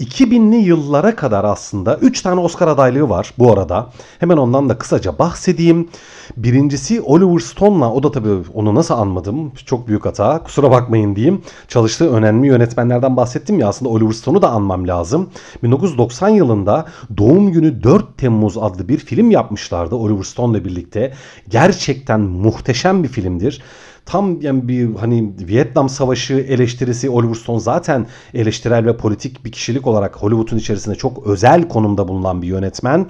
2000'li 0.00 0.56
yıllara 0.56 1.16
kadar 1.16 1.44
aslında 1.44 1.96
3 1.96 2.22
tane 2.22 2.40
Oscar 2.40 2.68
adaylığı 2.68 3.08
var 3.08 3.34
bu 3.38 3.52
arada. 3.52 3.90
Hemen 4.18 4.36
ondan 4.36 4.68
da 4.68 4.78
kısaca 4.78 5.18
bahsedeyim. 5.18 5.88
Birincisi 6.36 7.00
Oliver 7.00 7.38
Stone'la 7.38 7.92
o 7.92 8.02
da 8.02 8.12
tabii 8.12 8.48
onu 8.54 8.74
nasıl 8.74 8.94
anmadım 8.94 9.52
çok 9.66 9.88
büyük 9.88 10.06
hata 10.06 10.42
kusura 10.42 10.70
bakmayın 10.70 11.16
diyeyim. 11.16 11.42
Çalıştığı 11.68 12.10
önemli 12.10 12.46
yönetmenlerden 12.46 13.16
bahsettim 13.16 13.58
ya 13.58 13.68
aslında 13.68 13.90
Oliver 13.90 14.12
Stone'u 14.12 14.42
da 14.42 14.50
anmam 14.50 14.88
lazım. 14.88 15.30
1990 15.62 16.28
yılında 16.28 16.86
Doğum 17.16 17.52
Günü 17.52 17.82
4 17.82 18.18
Temmuz 18.18 18.58
adlı 18.58 18.88
bir 18.88 18.98
film 18.98 19.30
yapmışlardı 19.30 19.94
Oliver 19.94 20.22
Stone'la 20.22 20.64
birlikte. 20.64 21.12
Gerçekten 21.48 22.20
muhteşem 22.20 23.02
bir 23.02 23.08
filmdir 23.08 23.62
tam 24.10 24.40
yani 24.40 24.68
bir 24.68 24.94
hani 24.94 25.32
Vietnam 25.40 25.88
Savaşı 25.88 26.34
eleştirisi 26.34 27.10
Oliver 27.10 27.34
Stone 27.34 27.60
zaten 27.60 28.06
eleştirel 28.34 28.86
ve 28.86 28.96
politik 28.96 29.44
bir 29.44 29.52
kişilik 29.52 29.86
olarak 29.86 30.16
Hollywood'un 30.16 30.58
içerisinde 30.58 30.94
çok 30.94 31.26
özel 31.26 31.68
konumda 31.68 32.08
bulunan 32.08 32.42
bir 32.42 32.46
yönetmen. 32.46 33.06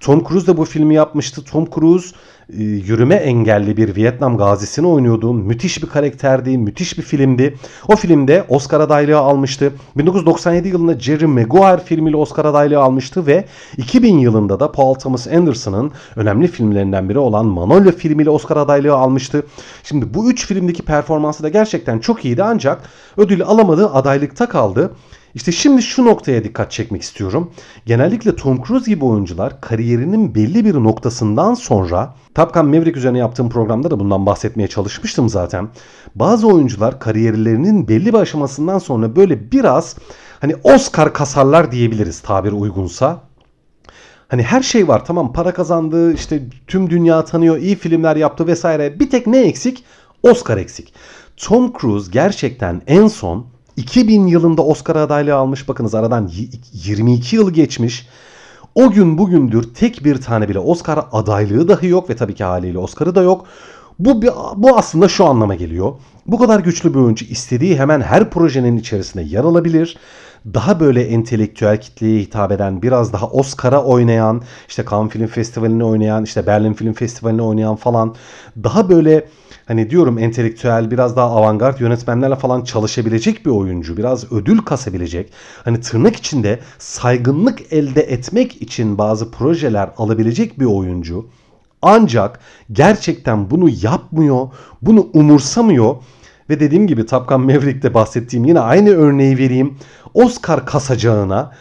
Tom 0.00 0.24
Cruise 0.28 0.46
da 0.46 0.56
bu 0.56 0.64
filmi 0.64 0.94
yapmıştı. 0.94 1.44
Tom 1.44 1.66
Cruise 1.74 2.16
yürüme 2.56 3.14
engelli 3.14 3.76
bir 3.76 3.96
Vietnam 3.96 4.36
gazisini 4.36 4.86
oynuyordu. 4.86 5.34
Müthiş 5.34 5.82
bir 5.82 5.88
karakterdi, 5.88 6.58
müthiş 6.58 6.98
bir 6.98 7.02
filmdi. 7.02 7.56
O 7.88 7.96
filmde 7.96 8.44
Oscar 8.48 8.80
adaylığı 8.80 9.18
almıştı. 9.18 9.72
1997 9.96 10.68
yılında 10.68 11.00
Jerry 11.00 11.26
Maguire 11.26 11.80
filmiyle 11.84 12.16
Oscar 12.16 12.44
adaylığı 12.44 12.78
almıştı 12.78 13.26
ve 13.26 13.44
2000 13.76 14.18
yılında 14.18 14.60
da 14.60 14.72
Paul 14.72 14.94
Thomas 14.94 15.26
Anderson'ın 15.26 15.92
önemli 16.16 16.46
filmlerinden 16.46 17.08
biri 17.08 17.18
olan 17.18 17.46
Manolya 17.46 17.92
filmiyle 17.92 18.30
Oscar 18.30 18.56
adaylığı 18.56 18.94
almıştı. 18.94 19.46
Şimdi 19.84 20.14
bu 20.14 20.30
üç 20.30 20.46
filmdeki 20.46 20.82
performansı 20.82 21.42
da 21.42 21.48
gerçekten 21.48 21.98
çok 21.98 22.24
iyiydi 22.24 22.42
ancak 22.42 22.82
ödül 23.16 23.42
alamadığı 23.42 23.90
adaylıkta 23.90 24.48
kaldı. 24.48 24.92
İşte 25.34 25.52
şimdi 25.52 25.82
şu 25.82 26.04
noktaya 26.04 26.44
dikkat 26.44 26.70
çekmek 26.70 27.02
istiyorum. 27.02 27.52
Genellikle 27.86 28.36
Tom 28.36 28.62
Cruise 28.64 28.90
gibi 28.90 29.04
oyuncular 29.04 29.60
kariyerinin 29.60 30.34
belli 30.34 30.64
bir 30.64 30.74
noktasından 30.74 31.54
sonra 31.54 32.14
Top 32.34 32.54
Gun 32.54 32.66
Maverick 32.66 32.98
üzerine 32.98 33.18
yaptığım 33.18 33.50
programda 33.50 33.90
da 33.90 34.00
bundan 34.00 34.26
bahsetmeye 34.26 34.68
çalışmıştım 34.68 35.28
zaten. 35.28 35.68
Bazı 36.14 36.48
oyuncular 36.48 37.00
kariyerlerinin 37.00 37.88
belli 37.88 38.06
bir 38.06 38.18
aşamasından 38.18 38.78
sonra 38.78 39.16
böyle 39.16 39.52
biraz 39.52 39.96
hani 40.40 40.56
Oscar 40.62 41.12
kasarlar 41.12 41.72
diyebiliriz 41.72 42.20
tabir 42.20 42.52
uygunsa. 42.52 43.20
Hani 44.28 44.42
her 44.42 44.62
şey 44.62 44.88
var 44.88 45.04
tamam 45.04 45.32
para 45.32 45.54
kazandı 45.54 46.12
işte 46.14 46.42
tüm 46.66 46.90
dünya 46.90 47.24
tanıyor 47.24 47.58
iyi 47.58 47.76
filmler 47.76 48.16
yaptı 48.16 48.46
vesaire 48.46 49.00
bir 49.00 49.10
tek 49.10 49.26
ne 49.26 49.40
eksik? 49.40 49.84
Oscar 50.22 50.56
eksik. 50.56 50.94
Tom 51.36 51.72
Cruise 51.80 52.10
gerçekten 52.12 52.82
en 52.86 53.08
son 53.08 53.46
2000 53.78 54.26
yılında 54.26 54.62
Oscar 54.62 54.96
adaylığı 54.96 55.34
almış. 55.34 55.68
Bakınız 55.68 55.94
aradan 55.94 56.30
22 56.72 57.36
yıl 57.36 57.50
geçmiş. 57.50 58.06
O 58.74 58.90
gün 58.90 59.18
bugündür 59.18 59.74
tek 59.74 60.04
bir 60.04 60.20
tane 60.20 60.48
bile 60.48 60.58
Oscar 60.58 61.04
adaylığı 61.12 61.68
dahi 61.68 61.86
yok 61.86 62.10
ve 62.10 62.16
tabii 62.16 62.34
ki 62.34 62.44
haliyle 62.44 62.78
Oscar'ı 62.78 63.14
da 63.14 63.22
yok. 63.22 63.46
Bu, 63.98 64.22
bu 64.56 64.76
aslında 64.76 65.08
şu 65.08 65.24
anlama 65.24 65.54
geliyor. 65.54 65.92
Bu 66.26 66.38
kadar 66.38 66.60
güçlü 66.60 66.94
bir 66.94 66.98
oyuncu 66.98 67.24
istediği 67.24 67.78
hemen 67.78 68.00
her 68.00 68.30
projenin 68.30 68.76
içerisinde 68.76 69.22
yer 69.22 69.44
alabilir. 69.44 69.96
Daha 70.54 70.80
böyle 70.80 71.02
entelektüel 71.02 71.80
kitleye 71.80 72.20
hitap 72.20 72.52
eden, 72.52 72.82
biraz 72.82 73.12
daha 73.12 73.26
Oscar'a 73.26 73.84
oynayan, 73.84 74.42
işte 74.68 74.84
Cannes 74.90 75.12
Film 75.12 75.26
Festivali'ni 75.26 75.84
oynayan, 75.84 76.24
işte 76.24 76.46
Berlin 76.46 76.72
Film 76.72 76.92
Festivali'ni 76.92 77.42
oynayan 77.42 77.76
falan 77.76 78.14
daha 78.64 78.88
böyle 78.88 79.28
hani 79.66 79.90
diyorum 79.90 80.18
entelektüel 80.18 80.90
biraz 80.90 81.16
daha 81.16 81.26
avantgard 81.26 81.80
yönetmenlerle 81.80 82.36
falan 82.36 82.64
çalışabilecek 82.64 83.46
bir 83.46 83.50
oyuncu. 83.50 83.96
Biraz 83.96 84.32
ödül 84.32 84.58
kasabilecek. 84.58 85.32
Hani 85.64 85.80
tırnak 85.80 86.16
içinde 86.16 86.58
saygınlık 86.78 87.72
elde 87.72 88.02
etmek 88.02 88.62
için 88.62 88.98
bazı 88.98 89.30
projeler 89.30 89.90
alabilecek 89.96 90.60
bir 90.60 90.66
oyuncu. 90.66 91.26
Ancak 91.82 92.40
gerçekten 92.72 93.50
bunu 93.50 93.68
yapmıyor, 93.82 94.48
bunu 94.82 95.08
umursamıyor 95.12 95.96
ve 96.50 96.60
dediğim 96.60 96.86
gibi 96.86 97.06
Top 97.06 97.28
Gun 97.28 97.40
Maverick'te 97.40 97.94
bahsettiğim 97.94 98.44
yine 98.44 98.60
aynı 98.60 98.90
örneği 98.90 99.38
vereyim. 99.38 99.78
Oscar 100.14 100.66
kasacağına 100.66 101.52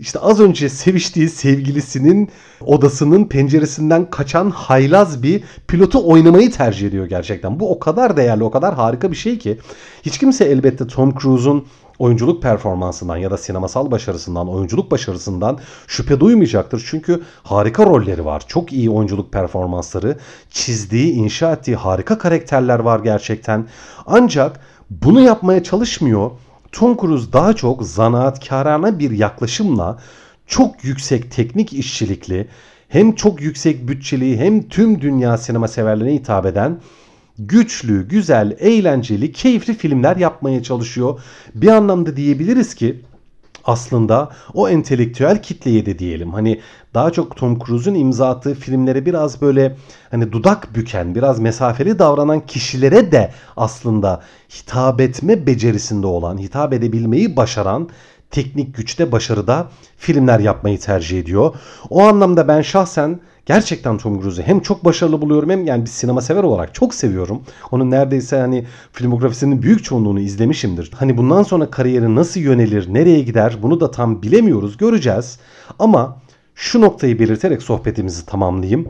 işte 0.00 0.18
az 0.18 0.40
önce 0.40 0.68
seviştiği 0.68 1.28
sevgilisinin 1.28 2.30
odasının 2.60 3.24
penceresinden 3.24 4.10
kaçan 4.10 4.50
haylaz 4.50 5.22
bir 5.22 5.42
pilotu 5.68 6.08
oynamayı 6.08 6.52
tercih 6.52 6.88
ediyor 6.88 7.06
gerçekten. 7.06 7.60
Bu 7.60 7.72
o 7.72 7.78
kadar 7.78 8.16
değerli, 8.16 8.44
o 8.44 8.50
kadar 8.50 8.74
harika 8.74 9.10
bir 9.10 9.16
şey 9.16 9.38
ki 9.38 9.58
hiç 10.02 10.18
kimse 10.18 10.44
elbette 10.44 10.86
Tom 10.86 11.14
Cruise'un 11.18 11.66
oyunculuk 11.98 12.42
performansından 12.42 13.16
ya 13.16 13.30
da 13.30 13.36
sinemasal 13.36 13.90
başarısından, 13.90 14.48
oyunculuk 14.48 14.90
başarısından 14.90 15.58
şüphe 15.86 16.20
duymayacaktır. 16.20 16.86
Çünkü 16.90 17.22
harika 17.42 17.86
rolleri 17.86 18.24
var. 18.24 18.42
Çok 18.48 18.72
iyi 18.72 18.90
oyunculuk 18.90 19.32
performansları, 19.32 20.18
çizdiği, 20.50 21.12
inşa 21.12 21.52
ettiği 21.52 21.76
harika 21.76 22.18
karakterler 22.18 22.78
var 22.78 23.00
gerçekten. 23.00 23.66
Ancak 24.06 24.60
bunu 24.90 25.20
yapmaya 25.20 25.62
çalışmıyor. 25.62 26.30
Tom 26.72 26.96
Cruise 26.96 27.32
daha 27.32 27.52
çok 27.52 27.82
zanaatkarane 27.82 28.98
bir 28.98 29.10
yaklaşımla 29.10 29.98
çok 30.46 30.84
yüksek 30.84 31.30
teknik 31.32 31.72
işçilikli, 31.72 32.48
hem 32.88 33.14
çok 33.14 33.40
yüksek 33.40 33.88
bütçeli 33.88 34.38
hem 34.38 34.68
tüm 34.68 35.00
dünya 35.00 35.38
sinema 35.38 35.68
severlerine 35.68 36.14
hitap 36.14 36.46
eden 36.46 36.80
güçlü, 37.38 38.08
güzel, 38.08 38.56
eğlenceli, 38.58 39.32
keyifli 39.32 39.74
filmler 39.74 40.16
yapmaya 40.16 40.62
çalışıyor. 40.62 41.20
Bir 41.54 41.68
anlamda 41.68 42.16
diyebiliriz 42.16 42.74
ki 42.74 43.02
aslında 43.64 44.30
o 44.54 44.68
entelektüel 44.68 45.42
kitleye 45.42 45.86
de 45.86 45.98
diyelim. 45.98 46.32
Hani 46.32 46.60
daha 46.94 47.10
çok 47.10 47.36
Tom 47.36 47.58
Cruise'un 47.58 47.94
imza 47.94 48.28
attığı 48.28 48.54
filmlere 48.54 49.06
biraz 49.06 49.42
böyle 49.42 49.76
hani 50.10 50.32
dudak 50.32 50.74
büken, 50.74 51.14
biraz 51.14 51.38
mesafeli 51.38 51.98
davranan 51.98 52.46
kişilere 52.46 53.12
de 53.12 53.32
aslında 53.56 54.22
hitap 54.50 55.00
etme 55.00 55.46
becerisinde 55.46 56.06
olan, 56.06 56.38
hitap 56.38 56.72
edebilmeyi 56.72 57.36
başaran 57.36 57.88
teknik 58.30 58.76
güçte 58.76 59.12
başarıda 59.12 59.68
filmler 59.96 60.40
yapmayı 60.40 60.80
tercih 60.80 61.20
ediyor. 61.20 61.54
O 61.90 62.02
anlamda 62.02 62.48
ben 62.48 62.62
şahsen 62.62 63.20
gerçekten 63.46 63.98
Tom 63.98 64.20
Cruise'u 64.20 64.44
hem 64.44 64.60
çok 64.60 64.84
başarılı 64.84 65.20
buluyorum 65.20 65.50
hem 65.50 65.66
yani 65.66 65.84
bir 65.84 65.90
sinema 65.90 66.20
sever 66.20 66.42
olarak 66.42 66.74
çok 66.74 66.94
seviyorum. 66.94 67.42
Onun 67.70 67.90
neredeyse 67.90 68.36
hani 68.36 68.66
filmografisinin 68.92 69.62
büyük 69.62 69.84
çoğunluğunu 69.84 70.20
izlemişimdir. 70.20 70.90
Hani 70.94 71.16
bundan 71.16 71.42
sonra 71.42 71.70
kariyeri 71.70 72.14
nasıl 72.14 72.40
yönelir, 72.40 72.94
nereye 72.94 73.20
gider 73.20 73.56
bunu 73.62 73.80
da 73.80 73.90
tam 73.90 74.22
bilemiyoruz, 74.22 74.76
göreceğiz. 74.76 75.38
Ama 75.78 76.16
şu 76.54 76.80
noktayı 76.80 77.18
belirterek 77.18 77.62
sohbetimizi 77.62 78.26
tamamlayayım. 78.26 78.88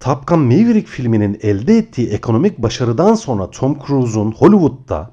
Top 0.00 0.26
Gun 0.26 0.38
Maverick 0.38 0.86
filminin 0.86 1.38
elde 1.42 1.78
ettiği 1.78 2.08
ekonomik 2.08 2.58
başarıdan 2.58 3.14
sonra 3.14 3.50
Tom 3.50 3.78
Cruise'un 3.86 4.32
Hollywood'da 4.32 5.10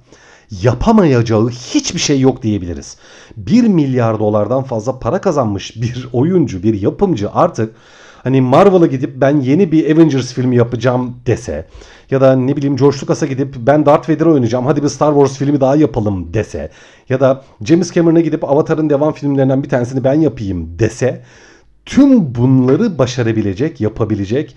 yapamayacağı 0.62 1.50
hiçbir 1.50 2.00
şey 2.00 2.20
yok 2.20 2.44
diyebiliriz. 2.44 2.98
1 3.38 3.64
milyar 3.64 4.20
dolardan 4.20 4.64
fazla 4.64 5.00
para 5.00 5.22
kazanmış 5.22 5.76
bir 5.76 6.10
oyuncu, 6.14 6.64
bir 6.64 6.82
yapımcı 6.82 7.32
artık 7.32 7.76
hani 8.24 8.42
Marvel'a 8.42 8.86
gidip 8.86 9.22
ben 9.22 9.42
yeni 9.42 9.72
bir 9.72 9.96
Avengers 9.96 10.34
filmi 10.34 10.56
yapacağım 10.56 11.16
dese 11.26 11.66
ya 12.12 12.22
da 12.22 12.36
ne 12.36 12.56
bileyim 12.58 12.76
George 12.76 12.98
Lucas'a 13.02 13.26
gidip 13.26 13.56
ben 13.58 13.86
Darth 13.86 14.10
Vader'ı 14.10 14.32
oynayacağım 14.32 14.66
hadi 14.66 14.84
bir 14.84 14.88
Star 14.88 15.14
Wars 15.14 15.38
filmi 15.38 15.62
daha 15.62 15.76
yapalım 15.76 16.34
dese 16.34 16.70
ya 17.10 17.20
da 17.20 17.44
James 17.64 17.94
Cameron'a 17.94 18.22
gidip 18.22 18.44
Avatar'ın 18.44 18.90
devam 18.90 19.14
filmlerinden 19.14 19.64
bir 19.64 19.70
tanesini 19.70 20.04
ben 20.04 20.14
yapayım 20.14 20.80
dese 20.80 21.22
tüm 21.86 22.36
bunları 22.36 22.98
başarabilecek, 22.98 23.82
yapabilecek 23.82 24.56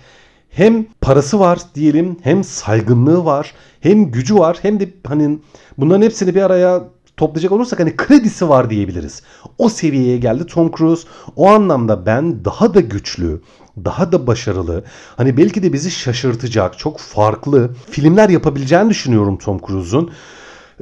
hem 0.49 0.85
parası 1.01 1.39
var 1.39 1.59
diyelim 1.75 2.17
hem 2.21 2.43
saygınlığı 2.43 3.25
var 3.25 3.53
hem 3.81 4.11
gücü 4.11 4.35
var 4.35 4.57
hem 4.61 4.79
de 4.79 4.89
hani 5.07 5.39
bunların 5.77 6.01
hepsini 6.01 6.35
bir 6.35 6.41
araya 6.41 6.83
toplayacak 7.17 7.51
olursak 7.51 7.79
hani 7.79 7.95
kredisi 7.95 8.49
var 8.49 8.69
diyebiliriz. 8.69 9.21
O 9.57 9.69
seviyeye 9.69 10.17
geldi 10.17 10.45
Tom 10.45 10.71
Cruise. 10.77 11.07
O 11.35 11.49
anlamda 11.49 12.05
ben 12.05 12.45
daha 12.45 12.73
da 12.73 12.79
güçlü, 12.79 13.41
daha 13.85 14.11
da 14.11 14.27
başarılı, 14.27 14.83
hani 15.17 15.37
belki 15.37 15.63
de 15.63 15.73
bizi 15.73 15.91
şaşırtacak, 15.91 16.77
çok 16.77 16.99
farklı 16.99 17.69
filmler 17.89 18.29
yapabileceğini 18.29 18.89
düşünüyorum 18.89 19.37
Tom 19.37 19.59
Cruise'un. 19.67 20.11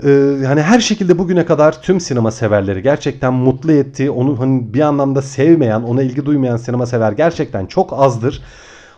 Ee, 0.04 0.08
hani 0.46 0.62
her 0.62 0.80
şekilde 0.80 1.18
bugüne 1.18 1.46
kadar 1.46 1.82
tüm 1.82 2.00
sinema 2.00 2.32
severleri 2.32 2.82
gerçekten 2.82 3.34
mutlu 3.34 3.72
etti. 3.72 4.12
Onu 4.12 4.40
hani 4.40 4.74
bir 4.74 4.82
anlamda 4.82 5.22
sevmeyen, 5.22 5.82
ona 5.82 6.04
ilgi 6.04 6.26
duymayan 6.26 6.58
sinema 6.58 6.86
sever 6.86 7.12
gerçekten 7.12 7.66
çok 7.66 7.94
azdır. 7.94 8.44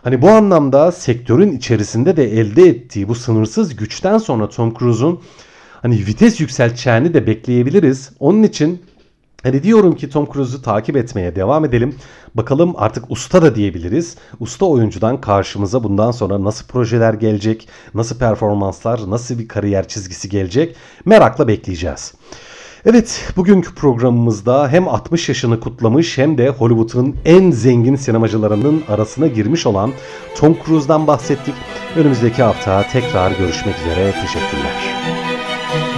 Hani 0.02 0.22
bu 0.22 0.30
anlamda 0.30 0.92
sektörün 0.92 1.56
içerisinde 1.56 2.16
de 2.16 2.40
elde 2.40 2.62
ettiği 2.62 3.08
bu 3.08 3.14
sınırsız 3.14 3.76
güçten 3.76 4.18
sonra 4.18 4.48
Tom 4.48 4.74
Cruise'un 4.74 5.20
hani 5.82 6.06
vites 6.06 6.40
yükselteceğini 6.40 7.14
de 7.14 7.26
bekleyebiliriz. 7.26 8.10
Onun 8.20 8.42
için 8.42 8.82
Hani 9.42 9.62
diyorum 9.62 9.96
ki 9.96 10.10
Tom 10.10 10.28
Cruise'u 10.32 10.62
takip 10.62 10.96
etmeye 10.96 11.36
devam 11.36 11.64
edelim. 11.64 11.94
Bakalım 12.34 12.74
artık 12.76 13.10
usta 13.10 13.42
da 13.42 13.54
diyebiliriz. 13.54 14.16
Usta 14.40 14.66
oyuncudan 14.66 15.20
karşımıza 15.20 15.84
bundan 15.84 16.10
sonra 16.10 16.44
nasıl 16.44 16.66
projeler 16.66 17.14
gelecek, 17.14 17.68
nasıl 17.94 18.18
performanslar, 18.18 19.10
nasıl 19.10 19.38
bir 19.38 19.48
kariyer 19.48 19.88
çizgisi 19.88 20.28
gelecek 20.28 20.76
merakla 21.04 21.48
bekleyeceğiz. 21.48 22.14
Evet, 22.84 23.32
bugünkü 23.36 23.74
programımızda 23.74 24.68
hem 24.68 24.88
60 24.88 25.28
yaşını 25.28 25.60
kutlamış 25.60 26.18
hem 26.18 26.38
de 26.38 26.48
Hollywood'un 26.48 27.16
en 27.24 27.50
zengin 27.50 27.96
sinemacılarının 27.96 28.82
arasına 28.88 29.26
girmiş 29.26 29.66
olan 29.66 29.92
Tom 30.36 30.56
Cruise'dan 30.66 31.06
bahsettik. 31.06 31.54
Önümüzdeki 31.96 32.42
hafta 32.42 32.86
tekrar 32.92 33.30
görüşmek 33.30 33.78
üzere. 33.78 34.12
Teşekkürler. 34.12 35.27
thank 35.68 35.92
you 35.92 35.97